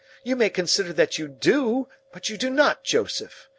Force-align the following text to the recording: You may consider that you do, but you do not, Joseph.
You 0.23 0.35
may 0.35 0.49
consider 0.49 0.93
that 0.93 1.19
you 1.19 1.27
do, 1.27 1.87
but 2.11 2.27
you 2.27 2.35
do 2.35 2.49
not, 2.49 2.83
Joseph. 2.83 3.49